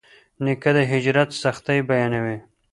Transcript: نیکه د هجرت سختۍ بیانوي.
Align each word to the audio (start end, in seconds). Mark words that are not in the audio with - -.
نیکه 0.43 0.71
د 0.75 0.77
هجرت 0.91 1.29
سختۍ 1.43 1.79
بیانوي. 1.89 2.37